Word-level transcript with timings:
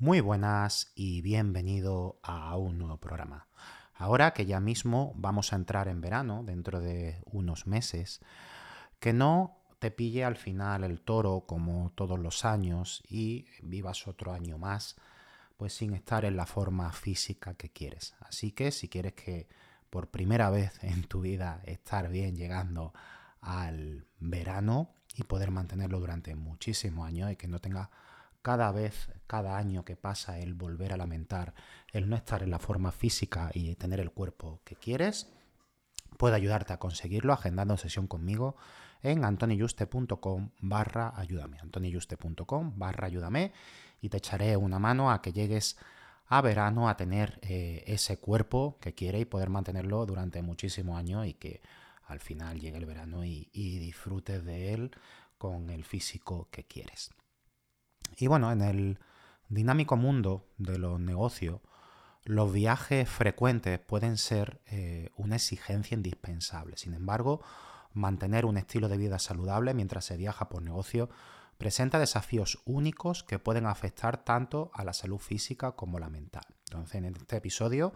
Muy 0.00 0.22
buenas 0.22 0.92
y 0.94 1.20
bienvenido 1.20 2.20
a 2.22 2.56
un 2.56 2.78
nuevo 2.78 2.96
programa. 2.96 3.48
Ahora 3.92 4.32
que 4.32 4.46
ya 4.46 4.58
mismo 4.58 5.12
vamos 5.14 5.52
a 5.52 5.56
entrar 5.56 5.88
en 5.88 6.00
verano, 6.00 6.42
dentro 6.42 6.80
de 6.80 7.20
unos 7.26 7.66
meses, 7.66 8.22
que 8.98 9.12
no 9.12 9.58
te 9.78 9.90
pille 9.90 10.24
al 10.24 10.36
final 10.36 10.84
el 10.84 11.02
toro 11.02 11.44
como 11.46 11.92
todos 11.94 12.18
los 12.18 12.46
años 12.46 13.02
y 13.10 13.44
vivas 13.60 14.08
otro 14.08 14.32
año 14.32 14.56
más, 14.56 14.96
pues 15.58 15.74
sin 15.74 15.92
estar 15.92 16.24
en 16.24 16.38
la 16.38 16.46
forma 16.46 16.90
física 16.92 17.52
que 17.52 17.68
quieres. 17.68 18.14
Así 18.20 18.52
que 18.52 18.70
si 18.70 18.88
quieres 18.88 19.12
que 19.12 19.48
por 19.90 20.08
primera 20.08 20.48
vez 20.48 20.72
en 20.82 21.02
tu 21.02 21.20
vida 21.20 21.60
estar 21.66 22.08
bien 22.08 22.36
llegando 22.36 22.94
al 23.42 24.06
verano 24.18 24.94
y 25.14 25.24
poder 25.24 25.50
mantenerlo 25.50 26.00
durante 26.00 26.34
muchísimos 26.36 27.06
años 27.06 27.30
y 27.30 27.36
que 27.36 27.48
no 27.48 27.58
tenga 27.58 27.90
cada 28.42 28.72
vez, 28.72 29.10
cada 29.26 29.56
año 29.56 29.84
que 29.84 29.96
pasa, 29.96 30.38
el 30.38 30.54
volver 30.54 30.92
a 30.92 30.96
lamentar 30.96 31.54
el 31.92 32.08
no 32.08 32.16
estar 32.16 32.42
en 32.42 32.50
la 32.50 32.58
forma 32.58 32.92
física 32.92 33.50
y 33.52 33.74
tener 33.76 34.00
el 34.00 34.12
cuerpo 34.12 34.60
que 34.64 34.76
quieres, 34.76 35.28
puede 36.16 36.36
ayudarte 36.36 36.72
a 36.72 36.78
conseguirlo 36.78 37.32
agendando 37.32 37.76
sesión 37.76 38.06
conmigo 38.06 38.56
en 39.02 39.24
antoniyuste.com 39.24 40.50
barra 40.60 41.12
ayúdame, 41.16 41.58
barra 42.76 43.06
ayúdame 43.06 43.52
y 44.00 44.08
te 44.08 44.18
echaré 44.18 44.56
una 44.56 44.78
mano 44.78 45.10
a 45.10 45.22
que 45.22 45.32
llegues 45.32 45.78
a 46.26 46.42
verano 46.42 46.88
a 46.88 46.96
tener 46.96 47.38
eh, 47.42 47.84
ese 47.86 48.18
cuerpo 48.18 48.78
que 48.80 48.94
quieres 48.94 49.22
y 49.22 49.24
poder 49.24 49.50
mantenerlo 49.50 50.04
durante 50.06 50.42
muchísimos 50.42 50.98
años 50.98 51.26
y 51.26 51.34
que 51.34 51.60
al 52.06 52.20
final 52.20 52.60
llegue 52.60 52.78
el 52.78 52.86
verano 52.86 53.24
y 53.24 53.48
disfrutes 53.52 54.44
de 54.44 54.74
él 54.74 54.90
con 55.38 55.70
el 55.70 55.84
físico 55.84 56.48
que 56.50 56.64
quieres. 56.64 57.10
Y 58.16 58.26
bueno, 58.26 58.52
en 58.52 58.62
el 58.62 58.98
dinámico 59.48 59.96
mundo 59.96 60.46
de 60.58 60.78
los 60.78 61.00
negocios, 61.00 61.60
los 62.24 62.52
viajes 62.52 63.08
frecuentes 63.08 63.78
pueden 63.78 64.16
ser 64.16 64.60
eh, 64.66 65.10
una 65.16 65.36
exigencia 65.36 65.94
indispensable. 65.94 66.76
Sin 66.76 66.94
embargo, 66.94 67.40
mantener 67.92 68.44
un 68.44 68.56
estilo 68.56 68.88
de 68.88 68.96
vida 68.96 69.18
saludable 69.18 69.74
mientras 69.74 70.04
se 70.04 70.16
viaja 70.16 70.48
por 70.48 70.62
negocio 70.62 71.08
presenta 71.58 71.98
desafíos 71.98 72.62
únicos 72.64 73.22
que 73.22 73.38
pueden 73.38 73.66
afectar 73.66 74.24
tanto 74.24 74.70
a 74.72 74.84
la 74.84 74.94
salud 74.94 75.18
física 75.18 75.72
como 75.72 75.98
la 75.98 76.08
mental. 76.08 76.44
Entonces, 76.70 76.94
en 76.96 77.04
este 77.04 77.36
episodio 77.36 77.92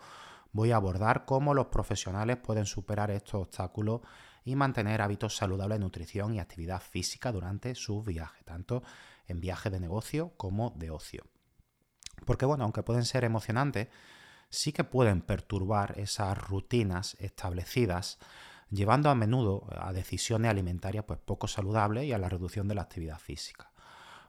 voy 0.53 0.73
a 0.73 0.77
abordar 0.77 1.25
cómo 1.25 1.55
los 1.55 1.67
profesionales 1.67 2.37
pueden 2.37 2.67
superar 2.67 3.11
estos 3.11 3.43
obstáculos 3.43 4.03
y 4.45 4.57
mantener 4.57 5.01
hábitos 5.01 5.37
saludables 5.37 5.79
de 5.79 5.85
nutrición 5.85 6.35
y 6.35 6.41
actividad 6.41 6.81
física 6.81 7.33
durante 7.33 7.75
sus 7.75 8.05
viajes, 8.05 8.45
tanto 8.45 8.83
en 9.27 9.41
viajes 9.41 9.73
de 9.73 9.81
negocio 9.81 10.35
como 10.37 10.71
de 10.77 10.91
ocio. 10.91 11.25
Porque 12.27 12.45
bueno, 12.45 12.65
aunque 12.65 12.83
pueden 12.83 13.05
ser 13.05 13.25
emocionantes, 13.25 13.89
sí 14.51 14.73
que 14.73 14.85
pueden 14.85 15.23
perturbar 15.23 15.99
esas 15.99 16.37
rutinas 16.39 17.17
establecidas, 17.21 18.19
llevando 18.71 19.11
a 19.11 19.15
menudo 19.15 19.67
a 19.77 19.93
decisiones 19.93 20.51
alimentarias 20.51 21.05
pues, 21.07 21.19
poco 21.19 21.49
saludables 21.49 22.05
y 22.05 22.13
a 22.13 22.19
la 22.19 22.29
reducción 22.29 22.69
de 22.69 22.75
la 22.75 22.83
actividad 22.83 23.19
física. 23.19 23.71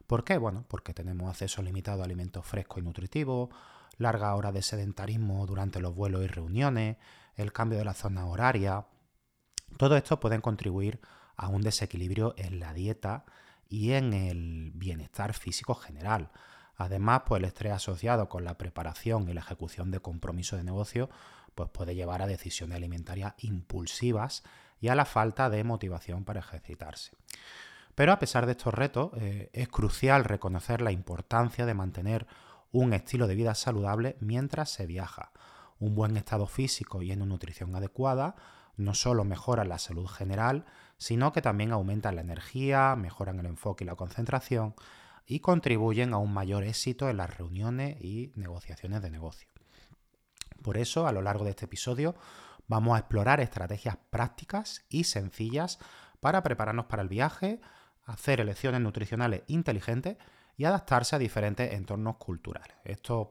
¿Por 0.07 0.23
qué? 0.23 0.37
Bueno, 0.37 0.65
porque 0.67 0.93
tenemos 0.93 1.29
acceso 1.29 1.61
limitado 1.61 2.01
a 2.01 2.05
alimentos 2.05 2.45
frescos 2.45 2.79
y 2.79 2.85
nutritivos, 2.85 3.49
larga 3.97 4.35
hora 4.35 4.51
de 4.51 4.61
sedentarismo 4.61 5.45
durante 5.45 5.79
los 5.79 5.95
vuelos 5.95 6.23
y 6.23 6.27
reuniones, 6.27 6.97
el 7.35 7.51
cambio 7.51 7.79
de 7.79 7.85
la 7.85 7.93
zona 7.93 8.25
horaria. 8.27 8.85
Todo 9.77 9.97
esto 9.97 10.19
pueden 10.19 10.41
contribuir 10.41 10.99
a 11.35 11.49
un 11.49 11.61
desequilibrio 11.61 12.33
en 12.37 12.59
la 12.59 12.73
dieta 12.73 13.25
y 13.69 13.91
en 13.91 14.13
el 14.13 14.71
bienestar 14.73 15.33
físico 15.33 15.75
general. 15.75 16.31
Además, 16.77 17.23
pues 17.25 17.39
el 17.39 17.45
estrés 17.45 17.73
asociado 17.73 18.29
con 18.29 18.43
la 18.43 18.57
preparación 18.57 19.29
y 19.29 19.33
la 19.33 19.41
ejecución 19.41 19.91
de 19.91 19.99
compromisos 19.99 20.59
de 20.59 20.65
negocio 20.65 21.09
pues 21.55 21.69
puede 21.69 21.95
llevar 21.95 22.21
a 22.21 22.27
decisiones 22.27 22.75
alimentarias 22.75 23.33
impulsivas 23.37 24.43
y 24.81 24.89
a 24.89 24.95
la 24.95 25.05
falta 25.05 25.49
de 25.49 25.63
motivación 25.63 26.25
para 26.25 26.41
ejercitarse. 26.41 27.11
Pero 27.95 28.11
a 28.11 28.19
pesar 28.19 28.45
de 28.45 28.51
estos 28.51 28.73
retos, 28.73 29.11
eh, 29.15 29.49
es 29.53 29.69
crucial 29.69 30.25
reconocer 30.25 30.81
la 30.81 30.91
importancia 30.91 31.65
de 31.65 31.73
mantener 31.73 32.27
un 32.73 32.93
estilo 32.93 33.25
de 33.25 33.35
vida 33.35 33.55
saludable 33.55 34.17
mientras 34.19 34.69
se 34.69 34.85
viaja. 34.85 35.31
Un 35.79 35.95
buen 35.95 36.17
estado 36.17 36.45
físico 36.45 37.01
y 37.01 37.13
una 37.13 37.25
nutrición 37.25 37.73
adecuada 37.73 38.35
no 38.77 38.93
solo 38.93 39.23
mejoran 39.23 39.69
la 39.69 39.79
salud 39.79 40.07
general, 40.07 40.65
sino 40.97 41.33
que 41.33 41.41
también 41.41 41.71
aumentan 41.71 42.15
la 42.15 42.21
energía, 42.21 42.95
mejoran 42.95 43.39
el 43.39 43.45
enfoque 43.45 43.83
y 43.83 43.87
la 43.87 43.95
concentración 43.95 44.75
y 45.25 45.39
contribuyen 45.39 46.13
a 46.13 46.17
un 46.17 46.33
mayor 46.33 46.63
éxito 46.63 47.09
en 47.09 47.17
las 47.17 47.35
reuniones 47.37 47.99
y 48.01 48.31
negociaciones 48.35 49.01
de 49.01 49.09
negocio. 49.09 49.49
Por 50.61 50.77
eso, 50.77 51.07
a 51.07 51.11
lo 51.11 51.21
largo 51.21 51.43
de 51.43 51.51
este 51.51 51.65
episodio, 51.65 52.15
vamos 52.67 52.95
a 52.95 52.99
explorar 52.99 53.39
estrategias 53.39 53.97
prácticas 54.09 54.85
y 54.89 55.05
sencillas 55.05 55.79
para 56.19 56.43
prepararnos 56.43 56.85
para 56.85 57.01
el 57.01 57.09
viaje, 57.09 57.59
hacer 58.05 58.39
elecciones 58.39 58.81
nutricionales 58.81 59.43
inteligentes 59.47 60.17
y 60.57 60.65
adaptarse 60.65 61.15
a 61.15 61.19
diferentes 61.19 61.73
entornos 61.73 62.17
culturales. 62.17 62.75
Estos 62.83 63.27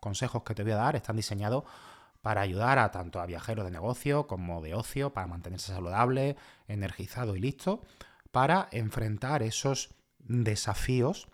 consejos 0.00 0.42
que 0.44 0.54
te 0.54 0.62
voy 0.62 0.72
a 0.72 0.76
dar 0.76 0.96
están 0.96 1.16
diseñados 1.16 1.64
para 2.28 2.42
ayudar 2.42 2.78
a 2.78 2.90
tanto 2.90 3.22
a 3.22 3.24
viajeros 3.24 3.64
de 3.64 3.70
negocio 3.70 4.26
como 4.26 4.60
de 4.60 4.74
ocio, 4.74 5.14
para 5.14 5.26
mantenerse 5.26 5.72
saludable, 5.72 6.36
energizado 6.66 7.36
y 7.36 7.40
listo, 7.40 7.80
para 8.30 8.68
enfrentar 8.70 9.42
esos 9.42 9.94
desafíos 10.18 11.28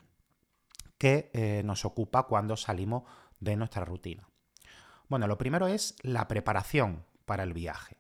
que 0.97 1.33
eh, 1.35 1.63
nos 1.65 1.85
ocupa 1.85 2.29
cuando 2.29 2.57
salimos 2.57 3.03
de 3.41 3.57
nuestra 3.57 3.85
rutina. 3.85 4.29
Bueno, 5.09 5.27
lo 5.27 5.37
primero 5.37 5.67
es 5.67 5.97
la 6.03 6.29
preparación 6.29 7.05
para 7.25 7.43
el 7.43 7.55
viaje. 7.55 7.97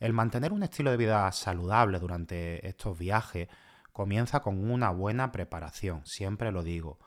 El 0.00 0.14
mantener 0.14 0.54
un 0.54 0.62
estilo 0.62 0.90
de 0.90 0.96
vida 0.96 1.30
saludable 1.32 1.98
durante 1.98 2.66
estos 2.66 2.96
viajes 2.98 3.48
comienza 3.92 4.40
con 4.40 4.70
una 4.70 4.88
buena 4.88 5.32
preparación, 5.32 6.00
siempre 6.06 6.50
lo 6.50 6.62
digo. 6.62 6.98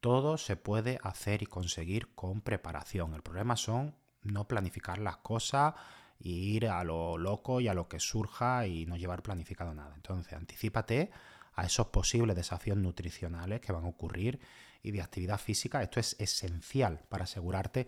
Todo 0.00 0.38
se 0.38 0.56
puede 0.56 0.98
hacer 1.02 1.42
y 1.42 1.46
conseguir 1.46 2.14
con 2.14 2.40
preparación. 2.40 3.12
El 3.12 3.22
problema 3.22 3.56
son 3.56 4.00
no 4.22 4.46
planificar 4.46 4.98
las 4.98 5.18
cosas 5.18 5.74
y 6.18 6.54
ir 6.54 6.68
a 6.68 6.84
lo 6.84 7.18
loco 7.18 7.60
y 7.60 7.68
a 7.68 7.74
lo 7.74 7.88
que 7.88 7.98
surja 7.98 8.66
y 8.66 8.86
no 8.86 8.96
llevar 8.96 9.22
planificado 9.22 9.74
nada. 9.74 9.94
Entonces, 9.94 10.32
anticipate 10.34 11.10
a 11.54 11.64
esos 11.64 11.88
posibles 11.88 12.36
desafíos 12.36 12.78
nutricionales 12.78 13.60
que 13.60 13.72
van 13.72 13.84
a 13.84 13.88
ocurrir 13.88 14.40
y 14.82 14.90
de 14.90 15.02
actividad 15.02 15.38
física. 15.38 15.82
Esto 15.82 16.00
es 16.00 16.16
esencial 16.18 17.00
para 17.08 17.24
asegurarte 17.24 17.86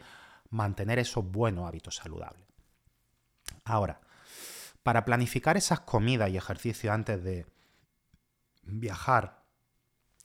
mantener 0.51 0.99
esos 0.99 1.25
buenos 1.25 1.67
hábitos 1.67 1.97
saludables. 1.97 2.47
Ahora, 3.65 4.01
para 4.83 5.05
planificar 5.05 5.57
esas 5.57 5.81
comidas 5.81 6.31
y 6.31 6.37
ejercicios 6.37 6.93
antes 6.93 7.23
de 7.23 7.47
viajar, 8.65 9.43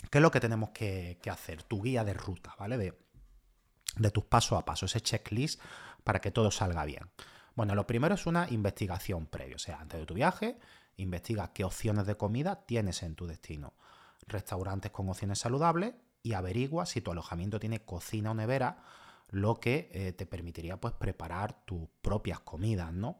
¿qué 0.09 0.17
es 0.17 0.21
lo 0.21 0.31
que 0.31 0.39
tenemos 0.39 0.71
que, 0.71 1.19
hacer? 1.31 1.63
Tu 1.63 1.81
guía 1.81 2.03
de 2.03 2.13
ruta, 2.13 2.55
¿vale? 2.59 2.77
De, 2.77 2.99
de 3.97 4.11
tus 4.11 4.25
pasos 4.25 4.59
a 4.59 4.65
paso, 4.65 4.85
ese 4.85 5.01
checklist 5.01 5.61
para 6.03 6.19
que 6.19 6.31
todo 6.31 6.51
salga 6.51 6.85
bien. 6.85 7.09
Bueno, 7.55 7.75
lo 7.75 7.85
primero 7.85 8.15
es 8.15 8.25
una 8.25 8.47
investigación 8.49 9.25
previa, 9.25 9.55
o 9.55 9.59
sea, 9.59 9.79
antes 9.79 9.99
de 9.99 10.05
tu 10.05 10.13
viaje, 10.13 10.57
investiga 10.97 11.51
qué 11.53 11.63
opciones 11.63 12.05
de 12.05 12.15
comida 12.15 12.65
tienes 12.65 13.03
en 13.03 13.15
tu 13.15 13.27
destino. 13.27 13.73
Restaurantes 14.27 14.91
con 14.91 15.09
opciones 15.09 15.39
saludables 15.39 15.93
y 16.23 16.33
averigua 16.33 16.85
si 16.85 17.01
tu 17.01 17.11
alojamiento 17.11 17.59
tiene 17.59 17.83
cocina 17.83 18.31
o 18.31 18.33
nevera, 18.33 18.83
lo 19.29 19.59
que 19.59 19.89
eh, 19.91 20.13
te 20.13 20.25
permitiría 20.25 20.79
pues 20.79 20.93
preparar 20.93 21.65
tus 21.65 21.87
propias 22.01 22.39
comidas, 22.39 22.93
¿no? 22.93 23.19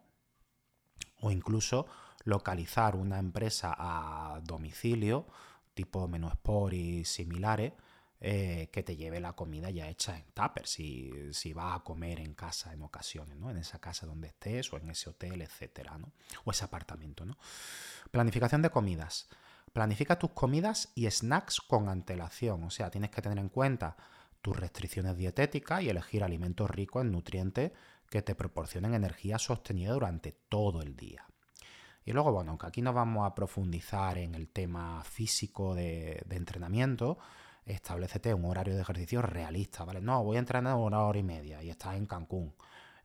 O 1.22 1.32
incluso 1.32 1.86
localizar 2.24 2.96
una 2.96 3.20
empresa 3.20 3.76
a 3.78 4.42
domicilio, 4.44 5.28
tipo 5.74 6.08
Menú 6.08 6.28
Sport 6.30 6.74
y 6.74 7.06
similares, 7.06 7.74
eh, 8.22 8.70
que 8.74 8.84
te 8.84 8.98
lleve 8.98 9.22
la 9.22 9.34
comida 9.34 9.70
ya 9.70 9.88
hecha 9.88 10.18
en 10.18 10.26
tupper, 10.34 10.68
si, 10.68 11.10
si 11.32 11.54
vas 11.54 11.78
a 11.78 11.84
comer 11.86 12.20
en 12.20 12.34
casa 12.34 12.74
en 12.74 12.82
ocasiones, 12.82 13.38
¿no? 13.38 13.50
En 13.50 13.58
esa 13.58 13.80
casa 13.80 14.06
donde 14.06 14.28
estés 14.28 14.74
o 14.74 14.78
en 14.78 14.90
ese 14.90 15.10
hotel, 15.10 15.42
etcétera, 15.42 15.98
¿no? 15.98 16.12
O 16.44 16.52
ese 16.52 16.66
apartamento, 16.66 17.26
¿no? 17.26 17.38
Planificación 18.12 18.62
de 18.62 18.72
comidas. 18.72 19.30
Planifica 19.72 20.20
tus 20.20 20.32
comidas 20.32 20.92
y 20.96 21.10
snacks 21.10 21.62
con 21.62 21.88
antelación, 21.88 22.64
o 22.64 22.70
sea, 22.70 22.90
tienes 22.90 23.12
que 23.12 23.22
tener 23.22 23.38
en 23.38 23.50
cuenta 23.50 23.96
tus 24.42 24.58
restricciones 24.58 25.16
dietéticas 25.16 25.84
y 25.84 25.90
elegir 25.90 26.24
alimentos 26.24 26.70
ricos 26.70 27.04
en 27.04 27.12
nutrientes 27.12 27.72
que 28.10 28.22
te 28.22 28.36
proporcionen 28.36 28.96
energía 28.96 29.40
sostenida 29.40 29.94
durante 29.94 30.32
todo 30.32 30.82
el 30.82 30.98
día. 30.98 31.26
Y 32.04 32.12
luego, 32.12 32.34
bueno, 32.34 32.52
aunque 32.52 32.68
aquí 32.68 32.82
no 32.82 32.92
vamos 32.92 33.26
a 33.26 33.36
profundizar 33.36 34.18
en 34.18 34.36
el 34.36 34.50
tema 34.50 35.04
físico 35.04 35.76
de, 35.76 36.22
de 36.26 36.36
entrenamiento, 36.36 37.20
establecete 37.74 38.34
un 38.34 38.46
horario 38.46 38.76
de 38.76 38.82
ejercicio 38.82 39.22
realista, 39.22 39.84
¿vale? 39.86 40.02
No, 40.02 40.24
voy 40.24 40.38
a 40.38 40.40
entrenar 40.40 40.76
una 40.76 41.02
hora 41.04 41.20
y 41.20 41.24
media 41.24 41.62
y 41.64 41.70
estás 41.70 41.96
en 41.96 42.06
Cancún, 42.06 42.54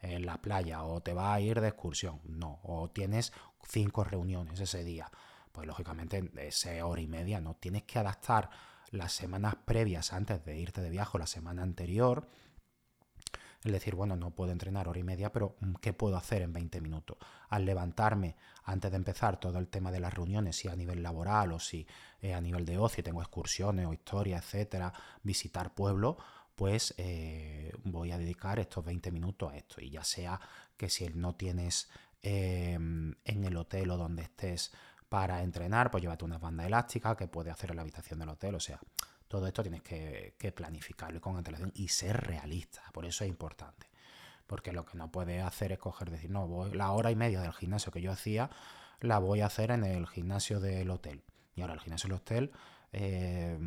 en 0.01 0.27
la 0.27 0.41
playa, 0.41 0.83
o 0.85 1.01
te 1.01 1.13
vas 1.13 1.37
a 1.37 1.41
ir 1.41 1.61
de 1.61 1.69
excursión, 1.69 2.21
no, 2.25 2.61
o 2.63 2.91
tienes 2.91 3.33
cinco 3.63 4.05
reuniones 4.05 4.61
ese 4.61 4.85
día. 4.85 5.11
Pues 5.53 5.67
lógicamente 5.67 6.31
esa 6.39 6.85
hora 6.87 7.01
y 7.01 7.07
media 7.07 7.41
no 7.41 7.55
tienes 7.55 7.85
que 7.85 7.99
adaptar 7.99 8.51
las 8.91 9.13
semanas 9.13 9.57
previas 9.65 10.13
antes 10.13 10.45
de 10.45 10.59
irte 10.59 10.81
de 10.81 10.91
viaje 10.91 11.19
la 11.19 11.27
semana 11.27 11.63
anterior 11.63 12.27
es 13.65 13.73
decir, 13.73 13.95
bueno, 13.95 14.15
no 14.15 14.31
puedo 14.31 14.53
entrenar 14.53 14.89
hora 14.89 14.99
y 14.99 15.05
media, 15.05 15.33
pero 15.33 15.57
mm, 15.61 15.75
¿qué 15.81 15.95
puedo 15.95 16.17
hacer 16.17 16.43
en 16.43 16.53
20 16.53 16.81
minutos? 16.83 17.17
Al 17.49 17.65
levantarme, 17.65 18.37
antes 18.65 18.91
de 18.91 18.97
empezar 18.99 19.41
todo 19.41 19.59
el 19.59 19.69
tema 19.69 19.91
de 19.91 20.01
las 20.01 20.13
reuniones, 20.13 20.57
si 20.57 20.69
a 20.69 20.77
nivel 20.77 21.03
laboral 21.03 21.53
o 21.53 21.59
si 21.59 21.87
eh, 22.21 22.35
a 22.35 22.41
nivel 22.43 22.67
de 22.67 22.77
ocio, 22.77 23.03
tengo 23.03 23.23
excursiones 23.23 23.87
o 23.87 23.95
historias, 23.95 24.45
etcétera, 24.45 24.93
visitar 25.23 25.73
pueblo, 25.75 26.19
pues 26.55 26.95
eh, 26.99 27.73
voy 27.85 28.13
a 28.13 28.19
dedicar 28.19 28.59
estos 28.59 28.85
20 28.85 29.11
minutos 29.11 29.51
a 29.51 29.57
esto. 29.57 29.81
Y 29.81 29.91
ya 29.91 30.05
sea 30.05 30.39
que 30.77 30.91
si 30.91 31.09
no 31.09 31.35
tienes 31.35 31.89
em, 32.23 33.15
en 33.25 33.45
el 33.45 33.57
hotel 33.57 33.91
o 33.91 33.97
donde 33.97 34.23
estés 34.23 34.73
para 35.09 35.43
entrenar, 35.43 35.91
pues 35.91 36.03
llévate 36.03 36.25
una 36.25 36.39
banda 36.39 36.67
elástica 36.67 37.17
que 37.17 37.29
puede 37.29 37.51
hacer 37.51 37.71
en 37.71 37.77
la 37.77 37.83
habitación 37.83 38.19
del 38.19 38.29
hotel, 38.29 38.57
o 38.57 38.61
sea, 38.61 38.79
todo 39.35 39.49
esto 39.49 39.63
tienes 39.63 39.83
que, 39.83 40.53
planificarlo 40.55 41.21
con 41.21 41.37
antelación 41.37 41.73
y 41.75 41.89
ser 41.89 42.17
realista. 42.25 42.85
Por 42.93 43.05
eso 43.05 43.25
es 43.25 43.31
importante. 43.31 43.89
Porque 44.47 44.73
lo 44.73 44.85
que 44.85 44.97
no 44.97 45.11
puedes 45.11 45.43
hacer 45.43 45.73
es 45.73 45.79
coger, 45.81 46.09
decir, 46.09 46.31
no, 46.31 46.47
voy, 46.47 46.71
la 46.71 46.93
hora 46.93 47.11
y 47.11 47.17
media 47.17 47.41
del 47.41 47.53
gimnasio 47.53 47.91
que 47.91 48.01
yo 48.01 48.13
hacía, 48.13 48.49
la 49.01 49.19
voy 49.19 49.41
a 49.41 49.47
hacer 49.47 49.73
en 49.73 49.83
el 49.83 50.07
gimnasio 50.07 50.61
del 50.61 50.89
hotel. 50.89 51.25
Y 51.57 51.63
ahora 51.63 51.75
el 51.75 51.81
gimnasio 51.81 52.07
del 52.07 52.19
hotel 52.19 52.53
eh, 52.93 53.59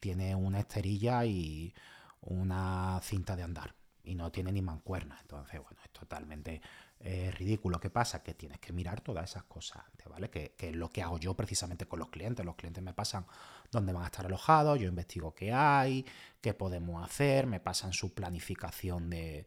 tiene 0.00 0.34
una 0.34 0.60
esterilla 0.60 1.26
y 1.26 1.74
una 2.22 2.98
cinta 3.02 3.36
de 3.36 3.42
andar. 3.42 3.74
Y 4.04 4.14
no 4.14 4.32
tiene 4.32 4.52
ni 4.52 4.62
mancuerna. 4.62 5.18
Entonces, 5.20 5.60
bueno, 5.60 5.82
es 5.84 5.90
totalmente 5.90 6.62
es 7.00 7.34
ridículo. 7.38 7.78
¿Qué 7.80 7.90
pasa? 7.90 8.22
Que 8.22 8.34
tienes 8.34 8.58
que 8.58 8.72
mirar 8.72 9.00
todas 9.00 9.30
esas 9.30 9.44
cosas 9.44 9.82
antes, 9.84 10.08
¿vale? 10.08 10.30
Que, 10.30 10.54
es 10.58 10.74
lo 10.74 10.88
que 10.90 11.02
hago 11.02 11.18
yo 11.18 11.34
precisamente 11.34 11.86
con 11.86 11.98
los 11.98 12.08
clientes. 12.08 12.44
Los 12.44 12.56
clientes 12.56 12.82
me 12.82 12.94
pasan 12.94 13.26
dónde 13.70 13.92
van 13.92 14.04
a 14.04 14.06
estar 14.06 14.24
alojados, 14.26 14.80
yo 14.80 14.88
investigo 14.88 15.34
qué 15.34 15.52
hay, 15.52 16.06
qué 16.40 16.54
podemos 16.54 17.04
hacer, 17.04 17.46
me 17.46 17.60
pasan 17.60 17.92
su 17.92 18.14
planificación 18.14 19.10
de, 19.10 19.46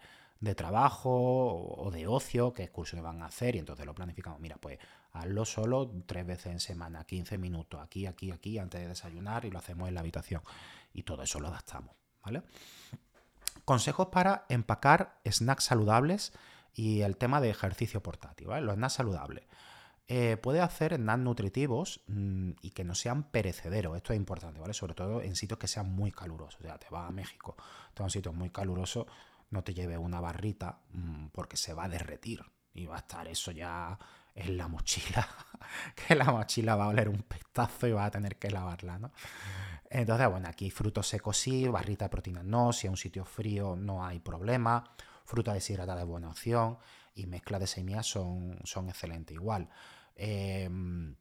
trabajo 0.55 1.09
o 1.11 1.89
de 1.89 2.05
ocio, 2.05 2.53
qué 2.53 2.63
excursiones 2.63 3.03
van 3.03 3.23
a 3.23 3.25
hacer, 3.27 3.55
y 3.55 3.59
entonces 3.59 3.85
lo 3.85 3.95
planificamos. 3.95 4.39
Mira, 4.39 4.57
pues 4.57 4.77
hazlo 5.13 5.45
solo 5.45 5.89
tres 6.05 6.27
veces 6.27 6.47
en 6.47 6.59
semana, 6.59 7.05
15 7.05 7.39
minutos, 7.39 7.81
aquí, 7.81 8.05
aquí, 8.05 8.31
aquí, 8.31 8.59
antes 8.59 8.81
de 8.81 8.87
desayunar, 8.87 9.45
y 9.45 9.51
lo 9.51 9.57
hacemos 9.57 9.87
en 9.87 9.95
la 9.95 10.01
habitación. 10.01 10.41
Y 10.93 11.03
todo 11.03 11.23
eso 11.23 11.39
lo 11.39 11.47
adaptamos, 11.47 11.95
¿vale? 12.23 12.43
Consejos 13.65 14.07
para 14.07 14.45
empacar 14.49 15.19
snacks 15.25 15.65
saludables 15.65 16.33
y 16.77 17.01
el 17.01 17.17
tema 17.17 17.41
de 17.41 17.49
ejercicio 17.49 18.03
portátil, 18.03 18.47
¿vale? 18.47 18.61
Los 18.61 18.75
snacks 18.75 18.93
saludables. 18.93 19.43
Eh, 20.07 20.37
puede 20.37 20.61
hacer 20.61 20.95
snacks 20.95 21.19
nutritivos 21.19 22.01
mm, 22.05 22.51
y 22.61 22.69
que 22.69 22.83
no 22.83 22.93
sean 22.93 23.23
perecederos. 23.23 23.97
Esto 23.97 24.13
es 24.13 24.17
importante, 24.17 24.59
¿vale? 24.59 24.75
Sobre 24.75 24.93
todo 24.93 25.23
en 25.23 25.35
sitios 25.35 25.57
que 25.57 25.67
sean 25.67 25.91
muy 25.91 26.11
calurosos. 26.11 26.61
O 26.61 26.63
sea, 26.63 26.77
te 26.77 26.85
vas 26.91 27.09
a 27.09 27.11
México, 27.11 27.55
te 27.57 27.63
vas 27.95 28.01
a 28.01 28.03
un 28.03 28.09
sitio 28.11 28.31
muy 28.31 28.51
caluroso, 28.51 29.07
no 29.49 29.63
te 29.63 29.73
lleves 29.73 29.97
una 29.97 30.21
barrita 30.21 30.79
mm, 30.91 31.29
porque 31.33 31.57
se 31.57 31.73
va 31.73 31.85
a 31.85 31.89
derretir 31.89 32.45
y 32.75 32.85
va 32.85 32.97
a 32.97 32.99
estar 32.99 33.27
eso 33.27 33.51
ya 33.51 33.97
en 34.35 34.55
la 34.55 34.67
mochila, 34.67 35.27
que 36.07 36.13
la 36.13 36.25
mochila 36.25 36.75
va 36.75 36.85
a 36.85 36.89
oler 36.89 37.09
un 37.09 37.23
pestazo 37.23 37.87
y 37.87 37.91
va 37.91 38.05
a 38.05 38.11
tener 38.11 38.37
que 38.37 38.51
lavarla, 38.51 38.99
¿no? 38.99 39.11
Entonces, 39.89 40.29
bueno, 40.29 40.47
aquí 40.47 40.69
frutos 40.69 41.07
secos 41.07 41.37
sí, 41.37 41.67
barrita 41.67 42.05
de 42.05 42.09
proteínas 42.09 42.43
no, 42.43 42.71
si 42.71 42.85
es 42.85 42.91
un 42.91 42.97
sitio 42.97 43.25
frío 43.25 43.75
no 43.75 44.05
hay 44.05 44.19
problema 44.19 44.83
fruta 45.27 45.53
deshidratada 45.53 46.01
es 46.01 46.07
buena 46.07 46.29
opción 46.29 46.77
y 47.13 47.27
mezcla 47.27 47.59
de 47.59 47.67
semillas 47.67 48.07
son, 48.07 48.57
son 48.63 48.87
excelentes 48.89 49.35
igual. 49.35 49.69
Em, 50.15 51.15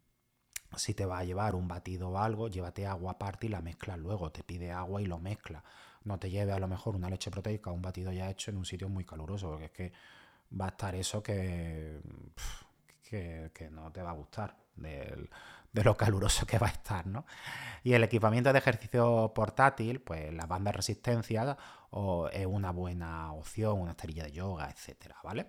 si 0.76 0.94
te 0.94 1.05
va 1.05 1.19
a 1.19 1.25
llevar 1.25 1.55
un 1.56 1.67
batido 1.67 2.11
o 2.11 2.19
algo, 2.19 2.49
llévate 2.49 2.87
agua 2.87 3.12
aparte 3.12 3.47
y 3.47 3.50
la 3.50 3.61
mezcla 3.62 3.97
luego. 3.97 4.31
Te 4.31 4.44
pide 4.44 4.70
agua 4.70 5.03
y 5.03 5.06
lo 5.06 5.19
mezcla. 5.19 5.64
No 6.05 6.19
te 6.19 6.31
lleve 6.31 6.53
a 6.53 6.58
lo 6.61 6.69
mejor 6.69 6.94
una 6.94 7.11
leche 7.11 7.31
proteica 7.31 7.70
o 7.70 7.75
un 7.75 7.82
batido 7.82 8.12
ya 8.12 8.31
hecho 8.31 8.50
en 8.50 8.58
un 8.58 8.64
sitio 8.64 8.88
muy 8.88 9.05
caluroso, 9.05 9.50
porque 9.50 9.64
es 9.67 9.73
que 9.73 9.93
va 10.59 10.67
a 10.67 10.69
estar 10.69 10.94
eso 10.94 11.23
que, 11.23 12.00
que, 13.02 13.69
no 13.73 13.91
te 13.91 14.02
va 14.02 14.11
a 14.11 14.14
gustar 14.14 14.56
de 15.76 15.84
lo 15.84 15.96
caluroso 15.96 16.46
que 16.46 16.58
va 16.58 16.69
a 16.69 16.70
estar, 16.70 17.06
¿no? 17.06 17.26
Y 17.84 17.93
el 17.93 18.02
equipamiento 18.02 18.50
de 18.50 18.58
ejercicio 18.58 19.32
portátil, 19.34 20.00
pues 20.00 20.32
las 20.32 20.49
bandas 20.49 20.73
de 20.73 20.76
resistencia 20.78 21.56
o 21.90 22.28
es 22.28 22.46
una 22.46 22.73
buena 22.73 23.32
opción, 23.32 23.78
una 23.78 23.90
esterilla 23.90 24.25
de 24.25 24.32
yoga, 24.32 24.70
etcétera, 24.70 25.17
¿vale? 25.23 25.46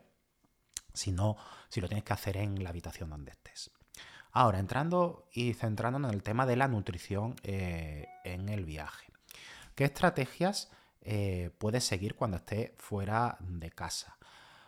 Si 0.93 1.11
no, 1.11 1.37
si 1.69 1.79
lo 1.79 1.87
tienes 1.87 2.03
que 2.03 2.13
hacer 2.13 2.37
en 2.37 2.61
la 2.61 2.69
habitación 2.69 3.09
donde 3.09 3.31
estés. 3.31 3.71
Ahora, 4.31 4.59
entrando 4.59 5.29
y 5.31 5.53
centrándonos 5.53 6.11
en 6.11 6.15
el 6.15 6.23
tema 6.23 6.45
de 6.45 6.57
la 6.57 6.67
nutrición 6.67 7.35
eh, 7.43 8.07
en 8.25 8.49
el 8.49 8.65
viaje. 8.65 9.07
¿Qué 9.75 9.85
estrategias 9.85 10.69
eh, 11.01 11.51
puedes 11.57 11.85
seguir 11.85 12.15
cuando 12.15 12.37
estés 12.37 12.71
fuera 12.77 13.37
de 13.39 13.71
casa? 13.71 14.17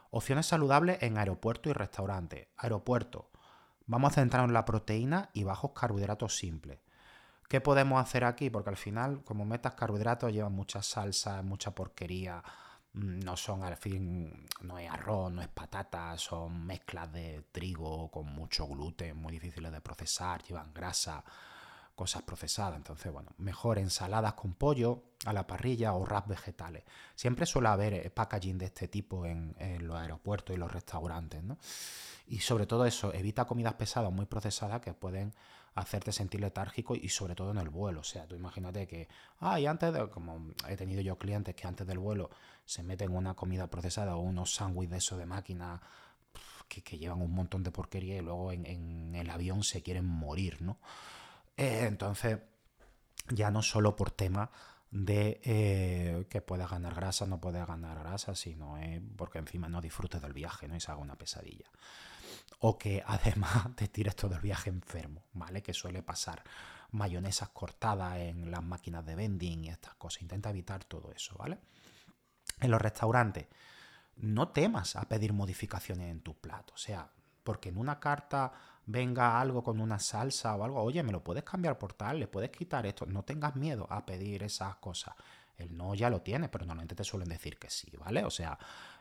Opciones 0.09 0.45
saludables 0.45 1.03
en 1.03 1.17
aeropuerto 1.17 1.69
y 1.69 1.73
restaurante. 1.73 2.49
Aeropuerto. 2.57 3.28
Vamos 3.89 4.11
a 4.11 4.21
centrarnos 4.21 4.51
en 4.51 4.53
la 4.53 4.65
proteína 4.65 5.31
y 5.33 5.43
bajos 5.43 5.71
carbohidratos 5.71 6.37
simples. 6.37 6.77
¿Qué 7.47 7.59
podemos 7.59 7.99
hacer 7.99 8.23
aquí? 8.23 8.51
Porque 8.51 8.69
al 8.69 8.77
final, 8.77 9.23
como 9.23 9.45
metas 9.45 9.73
carbohidratos, 9.73 10.31
llevan 10.31 10.53
mucha 10.53 10.83
salsa, 10.83 11.41
mucha 11.41 11.71
porquería. 11.71 12.43
Mm, 12.93 13.21
no 13.21 13.35
son 13.35 13.63
al 13.63 13.77
fin, 13.77 14.45
no 14.61 14.77
es 14.77 14.87
arroz, 14.91 15.31
no 15.31 15.41
es 15.41 15.47
patata, 15.47 16.15
son 16.19 16.67
mezclas 16.67 17.11
de 17.11 17.45
trigo 17.51 18.11
con 18.11 18.27
mucho 18.27 18.67
gluten, 18.67 19.17
muy 19.17 19.33
difíciles 19.33 19.71
de 19.71 19.81
procesar, 19.81 20.43
llevan 20.43 20.71
grasa, 20.71 21.23
cosas 21.99 22.21
procesadas. 22.21 22.77
Entonces, 22.77 23.11
bueno, 23.11 23.31
mejor 23.39 23.77
ensaladas 23.77 24.35
con 24.35 24.53
pollo 24.53 25.03
a 25.25 25.33
la 25.33 25.45
parrilla 25.45 25.93
o 25.95 25.99
wraps 25.99 26.29
vegetales. 26.29 26.85
Siempre 27.13 27.45
suele 27.45 27.67
haber 27.67 27.93
eh, 27.93 28.09
packaging 28.09 28.57
de 28.57 28.67
este 28.67 28.87
tipo 28.87 29.25
en, 29.25 29.53
en 29.59 29.85
los 29.85 29.97
aeropuertos 29.97 30.55
y 30.55 30.57
los 30.57 30.71
restaurantes, 30.71 31.43
¿no? 31.43 31.57
Y 32.25 32.39
sobre 32.39 32.67
todo 32.67 32.85
eso, 32.85 33.13
evita 33.13 33.43
comidas 33.43 33.73
pesadas 33.73 34.13
muy 34.13 34.25
procesadas 34.27 34.79
que 34.79 34.93
pueden 34.93 35.33
hacerte 35.75 36.13
sentir 36.13 36.39
letárgico 36.39 36.95
y 36.95 37.09
sobre 37.09 37.35
todo 37.35 37.51
en 37.51 37.57
el 37.57 37.69
vuelo. 37.69 37.99
O 37.99 38.05
sea, 38.05 38.25
tú 38.25 38.35
imagínate 38.35 38.87
que, 38.87 39.09
ah, 39.39 39.59
y 39.59 39.65
antes 39.65 39.93
de, 39.93 40.09
como 40.09 40.53
he 40.69 40.77
tenido 40.77 41.01
yo 41.01 41.17
clientes 41.17 41.53
que 41.53 41.67
antes 41.67 41.85
del 41.85 41.99
vuelo 41.99 42.29
se 42.63 42.81
meten 42.81 43.13
una 43.13 43.33
comida 43.33 43.67
procesada 43.67 44.15
o 44.15 44.21
unos 44.21 44.55
sándwiches 44.55 44.91
de 44.91 44.97
eso 44.99 45.17
de 45.17 45.25
máquina 45.25 45.81
que, 46.69 46.97
llevan 46.97 47.21
un 47.21 47.33
montón 47.33 47.63
de 47.63 47.71
porquería 47.71 48.15
y 48.15 48.21
luego 48.21 48.53
en, 48.53 49.15
el 49.15 49.29
avión 49.29 49.63
se 49.63 49.81
quieren 49.81 50.05
morir, 50.05 50.61
¿no? 50.61 50.77
Eh, 51.59 51.85
entonces, 51.87 52.39
ya 53.29 53.51
no 53.51 53.61
solo 53.61 53.95
por 53.95 54.11
tema 54.11 54.49
de 54.91 55.41
eh, 55.43 56.25
que 56.29 56.41
puedas 56.41 56.71
ganar 56.71 56.95
grasa, 56.95 57.25
no 57.25 57.41
puedes 57.41 57.67
ganar 57.67 57.99
grasa, 57.99 58.33
sino 58.33 58.77
porque 59.17 59.39
encima 59.39 59.67
no 59.67 59.81
disfrutes 59.81 60.21
del 60.21 60.31
viaje, 60.31 60.69
¿no? 60.69 60.75
Y 60.77 60.79
se 60.79 60.89
haga 60.89 61.01
una 61.01 61.17
pesadilla 61.17 61.69
o 62.59 62.77
que 62.77 63.03
además 63.07 63.75
te 63.75 63.89
tires 63.89 64.15
todo 64.15 64.35
el 64.35 64.41
viaje 64.41 64.69
enfermo, 64.69 65.25
¿vale? 65.33 65.61
Que 65.61 65.73
suele 65.73 66.01
pasar 66.01 66.43
mayonesas 66.91 67.49
cortadas 67.49 68.17
en 68.19 68.49
las 68.49 68.63
máquinas 68.63 69.05
de 69.05 69.15
vending 69.15 69.65
y 69.65 69.69
estas 69.69 69.95
cosas. 69.95 70.21
Intenta 70.21 70.49
evitar 70.49 70.85
todo 70.85 71.11
eso, 71.11 71.35
¿vale? 71.37 71.59
En 72.61 72.71
los 72.71 72.81
restaurantes, 72.81 73.47
no 74.15 74.49
temas 74.49 74.95
a 74.95 75.07
pedir 75.07 75.33
modificaciones 75.33 76.09
en 76.09 76.21
tu 76.21 76.39
plato, 76.39 76.73
o 76.73 76.77
sea, 76.77 77.09
porque 77.43 77.69
en 77.69 77.77
una 77.77 77.99
carta 77.99 78.51
venga 78.91 79.39
algo 79.39 79.63
con 79.63 79.79
una 79.79 79.99
salsa 79.99 80.55
o 80.55 80.63
algo, 80.63 80.81
oye, 80.81 81.03
me 81.03 81.11
lo 81.11 81.23
puedes 81.23 81.43
cambiar 81.43 81.77
por 81.77 81.93
tal, 81.93 82.19
le 82.19 82.27
puedes 82.27 82.49
quitar 82.49 82.85
esto, 82.87 83.05
no 83.05 83.23
tengas 83.23 83.55
miedo 83.55 83.85
a 83.89 84.05
pedir 84.05 84.43
esas 84.43 84.75
cosas. 84.77 85.13
El 85.57 85.77
no 85.77 85.93
ya 85.93 86.09
lo 86.09 86.21
tiene, 86.21 86.49
pero 86.49 86.65
normalmente 86.65 86.95
te 86.95 87.03
suelen 87.03 87.29
decir 87.29 87.59
que 87.59 87.69
sí, 87.69 87.91
¿vale? 87.97 88.23
O 88.23 88.31
sea, 88.31 88.57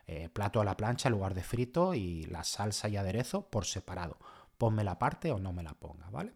eh, 0.06 0.28
plato 0.28 0.60
a 0.60 0.64
la 0.64 0.76
plancha 0.76 1.08
en 1.08 1.14
lugar 1.14 1.32
de 1.34 1.42
frito 1.42 1.94
y 1.94 2.24
la 2.26 2.44
salsa 2.44 2.88
y 2.88 2.96
aderezo 2.96 3.48
por 3.48 3.64
separado. 3.64 4.18
Ponme 4.58 4.84
la 4.84 4.98
parte 4.98 5.30
o 5.30 5.38
no 5.38 5.52
me 5.52 5.62
la 5.62 5.72
ponga, 5.72 6.10
¿vale? 6.10 6.34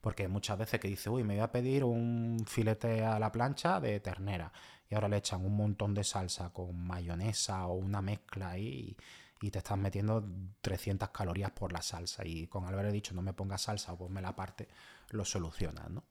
Porque 0.00 0.26
muchas 0.28 0.58
veces 0.58 0.80
que 0.80 0.88
dice, 0.88 1.08
uy, 1.08 1.22
me 1.22 1.34
voy 1.34 1.44
a 1.44 1.52
pedir 1.52 1.84
un 1.84 2.44
filete 2.46 3.04
a 3.04 3.20
la 3.20 3.30
plancha 3.30 3.80
de 3.80 4.00
ternera 4.00 4.52
y 4.90 4.94
ahora 4.94 5.08
le 5.08 5.18
echan 5.18 5.46
un 5.46 5.56
montón 5.56 5.94
de 5.94 6.04
salsa 6.04 6.50
con 6.50 6.76
mayonesa 6.76 7.66
o 7.68 7.74
una 7.74 8.02
mezcla 8.02 8.50
ahí 8.50 8.96
y, 9.42 9.50
te 9.50 9.58
estás 9.58 9.76
metiendo 9.76 10.24
300 10.60 11.10
calorías 11.10 11.50
por 11.50 11.72
la 11.72 11.82
salsa. 11.82 12.24
Y 12.24 12.46
con 12.46 12.64
haber 12.64 12.90
dicho, 12.92 13.14
no 13.14 13.22
me 13.22 13.32
ponga 13.32 13.58
salsa 13.58 13.92
o 13.92 13.98
ponme 13.98 14.22
la 14.22 14.34
parte, 14.34 14.68
lo 15.10 15.24
solucionas, 15.24 15.90
¿no? 15.90 16.04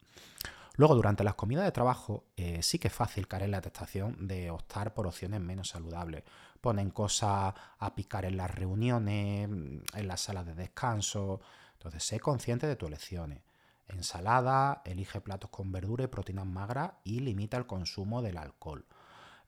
Luego, 0.75 0.95
durante 0.95 1.23
las 1.23 1.35
comidas 1.35 1.65
de 1.65 1.71
trabajo, 1.71 2.23
eh, 2.37 2.63
sí 2.63 2.79
que 2.79 2.87
es 2.87 2.93
fácil 2.93 3.27
caer 3.27 3.43
en 3.43 3.51
la 3.51 3.61
tentación 3.61 4.27
de 4.27 4.49
optar 4.49 4.93
por 4.93 5.05
opciones 5.05 5.41
menos 5.41 5.69
saludables. 5.69 6.23
Ponen 6.61 6.91
cosas 6.91 7.53
a 7.79 7.95
picar 7.95 8.25
en 8.25 8.37
las 8.37 8.49
reuniones, 8.49 9.49
en 9.49 10.07
las 10.07 10.21
salas 10.21 10.45
de 10.45 10.55
descanso. 10.55 11.41
Entonces, 11.73 12.03
sé 12.03 12.19
consciente 12.19 12.67
de 12.67 12.77
tus 12.77 12.87
elecciones. 12.87 13.41
Ensalada, 13.89 14.81
elige 14.85 15.19
platos 15.19 15.49
con 15.49 15.71
verdura 15.71 16.05
y 16.05 16.07
proteínas 16.07 16.45
magras 16.45 16.93
y 17.03 17.19
limita 17.19 17.57
el 17.57 17.65
consumo 17.65 18.21
del 18.21 18.37
alcohol. 18.37 18.85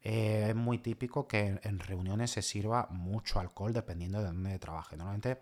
Eh, 0.04 0.48
es 0.50 0.56
muy 0.56 0.80
típico 0.80 1.28
que 1.28 1.60
en, 1.64 1.80
reuniones 1.80 2.32
se 2.32 2.42
sirva 2.42 2.88
mucho 2.92 3.40
alcohol 3.40 3.74
dependiendo 3.74 4.20
de 4.20 4.26
dónde 4.26 4.60
trabaje. 4.60 4.98
Normalmente 4.98 5.40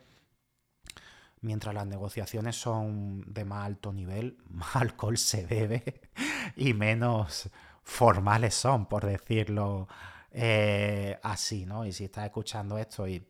mientras 1.42 1.74
las 1.74 1.88
negociaciones 1.88 2.56
son 2.56 3.24
de 3.34 3.44
más 3.44 3.66
alto 3.66 3.92
nivel, 3.92 4.38
más 4.50 4.76
alcohol 4.76 5.18
se 5.18 5.46
bebe 5.46 6.02
y 6.56 6.74
menos 6.74 7.50
formales 7.84 8.54
son, 8.54 8.86
por 8.86 9.06
decirlo 9.06 9.88
eh, 10.32 11.20
así, 11.24 11.66
¿no? 11.66 11.86
Y 11.86 11.92
si 11.92 12.06
estás 12.06 12.26
escuchando 12.26 12.78
esto 12.78 13.08
y 13.08 13.28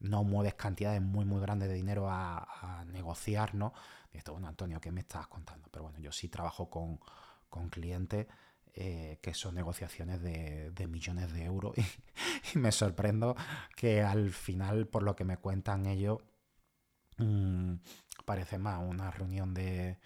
no 0.00 0.22
mueves 0.22 0.54
cantidades 0.54 1.00
muy, 1.00 1.24
muy 1.24 1.40
grandes 1.40 1.68
de 1.68 1.74
dinero 1.74 2.08
a, 2.08 2.84
negociar, 2.92 3.54
¿no? 3.54 3.72
esto, 4.12 4.32
bueno, 4.32 4.46
Antonio, 4.46 4.80
¿qué 4.80 4.92
me 4.92 5.00
estás 5.00 5.26
contando? 5.26 5.68
Pero 5.72 5.84
bueno, 5.84 5.98
yo 5.98 6.12
sí 6.12 6.28
trabajo 6.28 6.70
con, 6.70 7.00
clientes 7.70 8.26
eh, 8.74 9.18
que 9.22 9.34
son 9.34 9.54
negociaciones 9.54 10.20
de, 10.22 10.86
millones 10.88 11.32
de 11.32 11.44
euros 11.44 11.74
y, 12.54 12.58
me 12.58 12.72
sorprendo 12.72 13.36
que 13.76 14.02
al 14.02 14.30
final, 14.30 14.86
por 14.86 15.02
lo 15.02 15.14
que 15.16 15.24
me 15.24 15.36
cuentan 15.38 15.86
ellos, 15.86 16.18
Mm, 17.18 17.76
parece 18.24 18.58
más 18.58 18.80
una 18.82 19.10
reunión 19.10 19.54
de, 19.54 19.98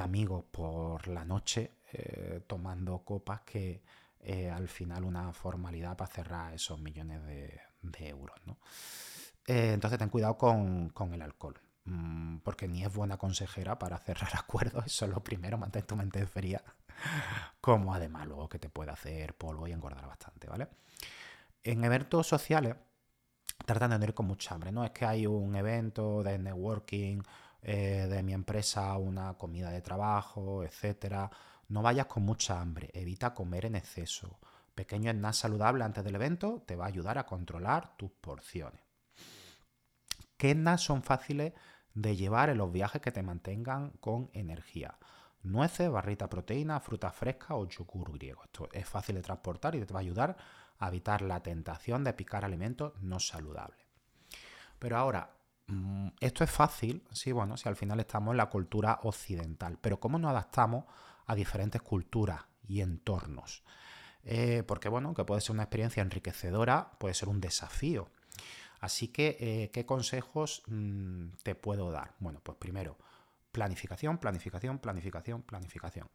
amigos 0.00 0.44
por 0.50 1.08
la 1.08 1.24
noche 1.24 1.78
eh, 1.92 2.42
tomando 2.46 2.98
copas 3.04 3.40
que 3.42 3.82
eh, 4.20 4.50
al 4.50 4.68
final 4.68 5.04
una 5.04 5.32
formalidad 5.32 5.96
para 5.96 6.10
cerrar 6.10 6.54
esos 6.54 6.80
millones 6.80 7.24
de, 7.24 7.60
euros. 8.08 8.36
Eh, 9.46 9.72
entonces 9.74 9.98
ten 9.98 10.08
cuidado 10.08 10.36
con, 10.36 10.92
el 11.12 11.22
alcohol. 11.22 11.60
Mm, 11.84 12.38
porque 12.38 12.66
ni 12.66 12.82
es 12.82 12.92
buena 12.92 13.18
consejera 13.18 13.78
para 13.78 13.98
cerrar 13.98 14.30
acuerdos, 14.38 14.86
eso 14.86 15.04
es 15.04 15.10
lo 15.10 15.22
primero, 15.22 15.58
mantén 15.58 15.86
tu 15.86 15.96
mente 15.96 16.26
fría, 16.26 16.62
como 17.60 17.94
además 17.94 18.26
luego 18.26 18.48
que 18.48 18.58
te 18.58 18.68
puede 18.68 18.90
hacer 18.90 19.36
polvo 19.36 19.66
y 19.66 19.72
engordar 19.72 20.06
bastante, 20.06 20.48
¿vale? 20.48 20.68
En 21.62 21.82
eventos 21.84 22.26
sociales, 22.26 22.76
tratando 23.64 23.98
de 23.98 24.06
ir 24.06 24.14
con 24.14 24.26
mucha 24.26 24.54
hambre. 24.54 24.72
No 24.72 24.84
es 24.84 24.90
que 24.90 25.04
hay 25.04 25.26
un 25.26 25.56
evento 25.56 26.22
de 26.22 26.38
networking 26.38 27.22
eh, 27.62 28.06
de 28.10 28.22
mi 28.22 28.34
empresa, 28.34 28.96
una 28.98 29.34
comida 29.34 29.70
de 29.70 29.80
trabajo, 29.80 30.62
etcétera. 30.62 31.30
No 31.68 31.82
vayas 31.82 32.06
con 32.06 32.24
mucha 32.24 32.60
hambre, 32.60 32.90
evita 32.92 33.32
comer 33.32 33.66
en 33.66 33.76
exceso. 33.76 34.38
Pequeño 34.74 35.10
snack 35.10 35.34
saludable 35.34 35.84
antes 35.84 36.04
del 36.04 36.16
evento 36.16 36.62
te 36.66 36.76
va 36.76 36.84
a 36.84 36.88
ayudar 36.88 37.16
a 37.16 37.26
controlar 37.26 37.96
tus 37.96 38.10
porciones. 38.10 38.82
¿Qué 40.36 40.52
snacks 40.52 40.82
son 40.82 41.02
fáciles 41.02 41.54
de 41.94 42.16
llevar 42.16 42.50
en 42.50 42.58
los 42.58 42.72
viajes 42.72 43.00
que 43.00 43.12
te 43.12 43.22
mantengan 43.22 43.90
con 44.00 44.30
energía? 44.34 44.98
Nueces, 45.44 45.90
barrita 45.90 46.28
proteína, 46.28 46.80
fruta 46.80 47.10
fresca 47.10 47.54
o 47.54 47.68
yogur 47.68 48.12
griego. 48.12 48.42
Esto 48.44 48.68
es 48.72 48.88
fácil 48.88 49.16
de 49.16 49.22
transportar 49.22 49.74
y 49.74 49.84
te 49.84 49.92
va 49.92 50.00
a 50.00 50.02
ayudar 50.02 50.36
a 50.78 50.88
evitar 50.88 51.22
la 51.22 51.42
tentación 51.42 52.02
de 52.02 52.14
picar 52.14 52.44
alimentos 52.44 52.94
no 53.00 53.20
saludables. 53.20 53.86
Pero 54.78 54.96
ahora, 54.96 55.30
mm, 55.66 56.08
esto 56.20 56.44
es 56.44 56.50
fácil, 56.50 57.06
sí, 57.12 57.30
bueno, 57.30 57.56
si 57.56 57.68
al 57.68 57.76
final 57.76 58.00
estamos 58.00 58.32
en 58.32 58.38
la 58.38 58.48
cultura 58.48 59.00
occidental, 59.02 59.78
pero 59.80 60.00
¿cómo 60.00 60.18
nos 60.18 60.30
adaptamos 60.30 60.84
a 61.26 61.34
diferentes 61.34 61.82
culturas 61.82 62.40
y 62.66 62.80
entornos? 62.80 63.62
Eh, 64.24 64.62
porque, 64.66 64.88
bueno, 64.88 65.12
que 65.12 65.24
puede 65.24 65.42
ser 65.42 65.52
una 65.52 65.64
experiencia 65.64 66.02
enriquecedora, 66.02 66.92
puede 66.98 67.14
ser 67.14 67.28
un 67.28 67.40
desafío. 67.40 68.08
Así 68.80 69.08
que, 69.08 69.36
eh, 69.40 69.70
¿qué 69.70 69.84
consejos 69.84 70.62
mm, 70.66 71.28
te 71.42 71.54
puedo 71.54 71.90
dar? 71.90 72.14
Bueno, 72.18 72.40
pues 72.42 72.56
primero, 72.58 72.96
planificación, 73.54 74.18
planificación, 74.18 74.80
planificación, 74.80 75.42
planificación. 75.42 76.10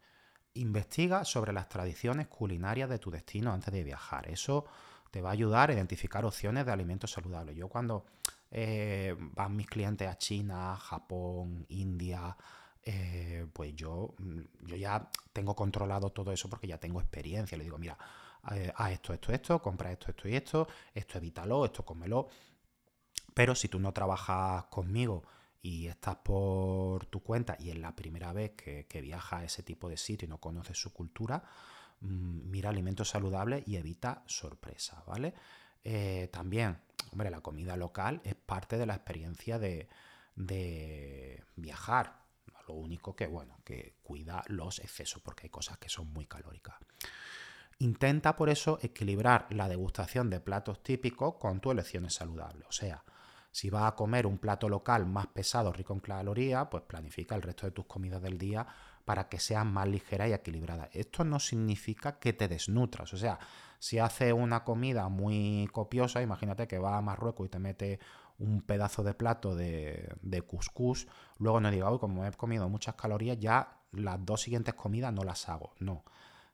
Investiga 0.54 1.24
sobre 1.24 1.54
las 1.54 1.70
tradiciones 1.70 2.28
culinarias 2.28 2.90
de 2.90 2.98
tu 2.98 3.10
destino 3.10 3.50
antes 3.50 3.72
de 3.72 3.82
viajar. 3.82 4.28
Eso 4.28 4.66
te 5.10 5.22
va 5.22 5.30
a 5.30 5.32
ayudar 5.32 5.70
a 5.70 5.72
identificar 5.72 6.24
opciones 6.26 6.66
de 6.66 6.72
alimentos 6.72 7.10
saludables. 7.10 7.56
Yo 7.56 7.68
cuando 7.68 8.04
eh, 8.50 9.16
van 9.18 9.56
mis 9.56 9.66
clientes 9.66 10.06
a 10.06 10.18
China, 10.18 10.76
Japón, 10.76 11.64
India, 11.70 12.36
eh, 12.82 13.46
pues 13.54 13.74
yo, 13.74 14.14
mm, 14.18 14.66
yo 14.66 14.76
ya 14.76 15.10
tengo 15.32 15.56
controlado 15.56 16.10
todo 16.10 16.32
eso 16.32 16.50
porque 16.50 16.66
ya 16.66 16.78
tengo 16.78 17.00
experiencia. 17.00 17.56
Le 17.56 17.64
digo, 17.64 17.78
mira, 17.78 17.96
eh, 18.52 18.70
a 18.76 18.92
esto, 18.92 19.14
esto, 19.14 19.32
esto, 19.32 19.62
compra 19.62 19.90
esto, 19.92 20.10
esto 20.10 20.28
y 20.28 20.36
esto, 20.36 20.68
esto 20.92 21.16
evítalo, 21.16 21.64
esto 21.64 21.86
cómelo. 21.86 22.28
Pero 23.32 23.54
si 23.54 23.68
tú 23.68 23.78
no 23.80 23.92
trabajas 23.94 24.64
conmigo 24.64 25.22
y 25.62 25.86
estás 25.88 26.16
por 26.16 27.06
tu 27.06 27.20
cuenta 27.22 27.56
y 27.58 27.70
es 27.70 27.78
la 27.78 27.94
primera 27.94 28.32
vez 28.32 28.52
que, 28.52 28.86
que 28.86 29.00
viajas 29.00 29.40
a 29.40 29.44
ese 29.44 29.62
tipo 29.62 29.88
de 29.88 29.96
sitio 29.96 30.26
y 30.26 30.28
no 30.28 30.38
conoces 30.38 30.78
su 30.78 30.92
cultura, 30.92 31.42
mm, 32.00 32.50
mira 32.50 32.70
alimentos 32.70 33.10
saludables 33.10 33.66
y 33.66 33.76
evita 33.76 34.22
sorpresas, 34.26 35.04
¿vale? 35.06 35.34
Eh, 35.84 36.28
también, 36.32 36.78
hombre, 37.12 37.30
la 37.30 37.40
comida 37.40 37.76
local 37.76 38.20
es 38.24 38.34
parte 38.34 38.76
de 38.78 38.86
la 38.86 38.94
experiencia 38.94 39.58
de, 39.58 39.88
de 40.34 41.42
viajar. 41.56 42.20
Lo 42.68 42.74
único 42.74 43.16
que, 43.16 43.26
bueno, 43.26 43.60
que 43.64 43.96
cuida 44.02 44.44
los 44.48 44.78
excesos, 44.78 45.22
porque 45.22 45.44
hay 45.44 45.50
cosas 45.50 45.78
que 45.78 45.88
son 45.88 46.12
muy 46.12 46.26
calóricas. 46.26 46.76
Intenta 47.78 48.36
por 48.36 48.50
eso 48.50 48.78
equilibrar 48.82 49.46
la 49.50 49.68
degustación 49.68 50.28
de 50.30 50.40
platos 50.40 50.82
típicos 50.82 51.36
con 51.36 51.60
tus 51.60 51.72
elecciones 51.72 52.14
saludables. 52.14 52.66
O 52.68 52.72
sea, 52.72 53.02
si 53.50 53.70
vas 53.70 53.84
a 53.84 53.94
comer 53.94 54.26
un 54.26 54.38
plato 54.38 54.68
local 54.68 55.06
más 55.06 55.26
pesado, 55.26 55.72
rico 55.72 55.92
en 55.92 56.00
calorías, 56.00 56.68
pues 56.70 56.84
planifica 56.84 57.34
el 57.34 57.42
resto 57.42 57.66
de 57.66 57.72
tus 57.72 57.86
comidas 57.86 58.22
del 58.22 58.38
día 58.38 58.66
para 59.04 59.28
que 59.28 59.40
sean 59.40 59.72
más 59.72 59.88
ligeras 59.88 60.28
y 60.28 60.32
equilibradas. 60.32 60.88
Esto 60.92 61.24
no 61.24 61.40
significa 61.40 62.18
que 62.18 62.32
te 62.32 62.46
desnutras. 62.46 63.12
O 63.12 63.16
sea, 63.16 63.38
si 63.78 63.98
haces 63.98 64.32
una 64.32 64.62
comida 64.62 65.08
muy 65.08 65.68
copiosa, 65.72 66.22
imagínate 66.22 66.68
que 66.68 66.78
vas 66.78 66.94
a 66.94 67.00
Marruecos 67.00 67.46
y 67.46 67.48
te 67.48 67.58
metes 67.58 67.98
un 68.38 68.62
pedazo 68.62 69.02
de 69.02 69.14
plato 69.14 69.54
de, 69.54 70.14
de 70.22 70.44
luego 71.38 71.60
no 71.60 71.70
digas, 71.70 71.98
como 71.98 72.24
he 72.24 72.32
comido 72.32 72.68
muchas 72.68 72.94
calorías, 72.94 73.38
ya 73.38 73.80
las 73.92 74.24
dos 74.24 74.42
siguientes 74.42 74.74
comidas 74.74 75.12
no 75.12 75.24
las 75.24 75.48
hago. 75.48 75.74
No. 75.78 76.04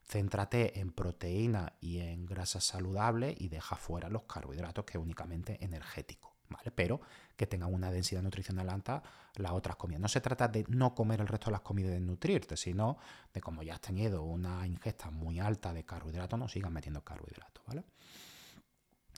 Céntrate 0.03 0.79
en 0.79 0.91
proteína 0.91 1.73
y 1.79 1.99
en 1.99 2.25
grasas 2.25 2.63
saludables 2.63 3.35
y 3.39 3.49
deja 3.49 3.75
fuera 3.75 4.09
los 4.09 4.23
carbohidratos 4.23 4.85
que 4.85 4.97
es 4.97 5.03
únicamente 5.03 5.63
energético. 5.63 6.36
Pero 6.75 7.01
que 7.35 7.47
tengan 7.47 7.73
una 7.73 7.91
densidad 7.91 8.21
nutricional 8.21 8.69
alta 8.69 9.03
las 9.35 9.51
otras 9.51 9.75
comidas. 9.75 10.01
No 10.01 10.07
se 10.07 10.21
trata 10.21 10.47
de 10.47 10.65
no 10.67 10.93
comer 10.95 11.21
el 11.21 11.27
resto 11.27 11.45
de 11.45 11.53
las 11.53 11.61
comidas 11.61 11.91
y 11.91 11.93
de 11.95 11.99
nutrirte, 11.99 12.57
sino 12.57 12.97
de 13.33 13.41
como 13.41 13.63
ya 13.63 13.75
has 13.75 13.81
tenido 13.81 14.23
una 14.23 14.65
ingesta 14.65 15.11
muy 15.11 15.39
alta 15.39 15.73
de 15.73 15.83
carbohidratos, 15.83 16.39
no 16.39 16.47
sigas 16.47 16.71
metiendo 16.71 17.03
carbohidratos. 17.03 17.63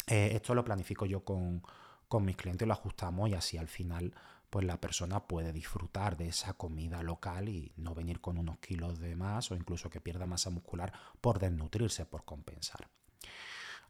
Eh, 0.07 0.31
esto 0.33 0.55
lo 0.55 0.63
planifico 0.63 1.05
yo 1.05 1.23
con, 1.23 1.61
con 2.07 2.25
mis 2.25 2.35
clientes, 2.35 2.67
lo 2.67 2.73
ajustamos 2.73 3.29
y 3.29 3.35
así 3.35 3.57
al 3.57 3.67
final 3.67 4.13
pues 4.49 4.65
la 4.65 4.81
persona 4.81 5.27
puede 5.27 5.53
disfrutar 5.53 6.17
de 6.17 6.27
esa 6.27 6.53
comida 6.53 7.03
local 7.03 7.49
y 7.49 7.71
no 7.77 7.93
venir 7.93 8.19
con 8.19 8.37
unos 8.37 8.57
kilos 8.59 8.99
de 8.99 9.15
más 9.15 9.51
o 9.51 9.55
incluso 9.55 9.89
que 9.89 10.01
pierda 10.01 10.25
masa 10.25 10.49
muscular 10.49 10.91
por 11.21 11.39
desnutrirse, 11.39 12.05
por 12.05 12.25
compensar. 12.25 12.89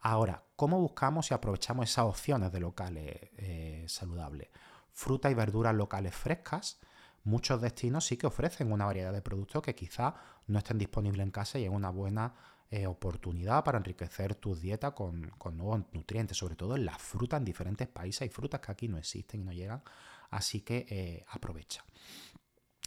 Ahora, 0.01 0.43
¿cómo 0.55 0.79
buscamos 0.79 1.29
y 1.31 1.33
aprovechamos 1.33 1.89
esas 1.89 2.05
opciones 2.05 2.51
de 2.51 2.59
locales 2.59 3.17
eh, 3.37 3.85
saludables? 3.87 4.49
Fruta 4.91 5.29
y 5.29 5.33
verduras 5.33 5.75
locales 5.75 6.15
frescas. 6.15 6.79
Muchos 7.23 7.61
destinos 7.61 8.05
sí 8.05 8.17
que 8.17 8.27
ofrecen 8.27 8.71
una 8.71 8.85
variedad 8.85 9.11
de 9.11 9.21
productos 9.21 9.61
que 9.61 9.75
quizá 9.75 10.15
no 10.47 10.59
estén 10.59 10.77
disponibles 10.77 11.23
en 11.23 11.31
casa 11.31 11.59
y 11.59 11.65
es 11.65 11.69
una 11.69 11.89
buena 11.89 12.33
eh, 12.71 12.87
oportunidad 12.87 13.63
para 13.63 13.77
enriquecer 13.77 14.35
tu 14.35 14.55
dieta 14.55 14.91
con, 14.91 15.31
nuevos 15.53 15.81
nutrientes, 15.91 16.37
sobre 16.37 16.55
todo 16.55 16.75
en 16.75 16.85
las 16.85 17.01
frutas 17.01 17.39
en 17.39 17.45
diferentes 17.45 17.87
países. 17.87 18.21
Hay 18.21 18.29
frutas 18.29 18.61
que 18.61 18.71
aquí 18.71 18.87
no 18.87 18.97
existen 18.97 19.41
y 19.41 19.43
no 19.43 19.51
llegan 19.51 19.83
Así 20.29 20.61
que 20.61 20.85
eh, 20.89 21.25
aprovecha. 21.29 21.83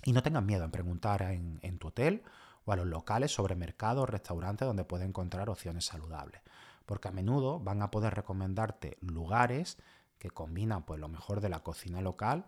Y 0.04 0.12
no 0.12 0.22
tengas 0.22 0.42
miedo 0.42 0.64
en 0.64 0.70
preguntar 0.70 1.22
en, 1.22 1.78
tu 1.78 1.88
hotel 1.88 2.22
o 2.64 2.72
a 2.72 2.76
los 2.76 2.86
locales 2.86 3.32
sobre 3.32 3.54
mercados 3.54 4.02
o 4.02 4.06
restaurantes 4.06 4.66
donde 4.66 4.84
puedes 4.84 5.08
encontrar 5.08 5.50
opciones 5.50 5.84
saludables. 5.84 6.40
Porque 6.86 7.08
a 7.08 7.12
menudo 7.12 7.60
van 7.60 7.82
a 7.82 7.90
poder 7.90 8.14
recomendarte 8.14 8.98
lugares 9.00 9.78
que 10.18 10.30
combinan 10.30 10.84
pues, 10.84 11.00
lo 11.00 11.08
mejor 11.08 11.40
de 11.40 11.48
la 11.48 11.60
cocina 11.60 12.00
local 12.00 12.46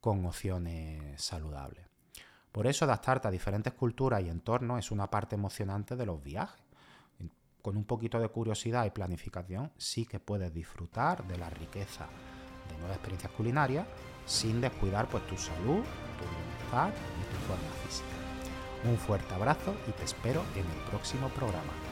con 0.00 0.24
opciones 0.26 1.20
saludables. 1.20 1.86
Por 2.52 2.66
eso 2.66 2.84
adaptarte 2.84 3.28
a 3.28 3.30
diferentes 3.30 3.72
culturas 3.74 4.22
y 4.22 4.28
entornos 4.28 4.78
es 4.78 4.90
una 4.90 5.10
parte 5.10 5.34
emocionante 5.34 5.96
de 5.96 6.06
los 6.06 6.22
viajes. 6.22 6.62
Con 7.60 7.76
un 7.76 7.84
poquito 7.84 8.20
de 8.20 8.28
curiosidad 8.28 8.86
y 8.86 8.90
planificación 8.90 9.72
sí 9.76 10.06
que 10.06 10.20
puedes 10.20 10.54
disfrutar 10.54 11.26
de 11.26 11.36
la 11.36 11.50
riqueza 11.50 12.06
de 12.68 12.78
nuevas 12.78 12.96
experiencias 12.96 13.32
culinarias 13.32 13.86
sin 14.24 14.60
descuidar 14.60 15.08
pues, 15.08 15.26
tu 15.26 15.36
salud, 15.36 15.82
tu 15.82 16.24
bienestar 16.30 16.92
y 16.92 17.34
tu 17.34 17.36
forma 17.46 17.70
física. 17.84 18.08
Un 18.84 18.96
fuerte 18.96 19.34
abrazo 19.34 19.74
y 19.88 19.92
te 19.92 20.04
espero 20.04 20.42
en 20.54 20.64
el 20.64 20.90
próximo 20.90 21.28
programa. 21.30 21.85